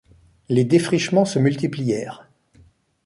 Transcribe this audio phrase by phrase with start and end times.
[0.49, 2.27] Les défrichements se multiplièrent.